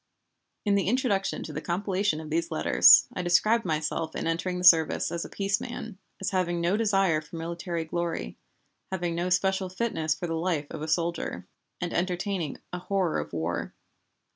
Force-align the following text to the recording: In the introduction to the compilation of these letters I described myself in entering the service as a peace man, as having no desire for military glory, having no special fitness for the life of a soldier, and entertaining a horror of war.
In 0.65 0.73
the 0.73 0.87
introduction 0.87 1.43
to 1.43 1.53
the 1.53 1.61
compilation 1.61 2.19
of 2.19 2.31
these 2.31 2.49
letters 2.49 3.05
I 3.13 3.21
described 3.21 3.65
myself 3.65 4.15
in 4.15 4.25
entering 4.25 4.57
the 4.57 4.63
service 4.63 5.11
as 5.11 5.23
a 5.23 5.29
peace 5.29 5.61
man, 5.61 5.99
as 6.19 6.31
having 6.31 6.59
no 6.59 6.75
desire 6.75 7.21
for 7.21 7.35
military 7.35 7.85
glory, 7.85 8.35
having 8.91 9.13
no 9.13 9.29
special 9.29 9.69
fitness 9.69 10.15
for 10.15 10.25
the 10.25 10.33
life 10.33 10.65
of 10.71 10.81
a 10.81 10.87
soldier, 10.87 11.45
and 11.79 11.93
entertaining 11.93 12.57
a 12.73 12.79
horror 12.79 13.19
of 13.19 13.31
war. 13.31 13.75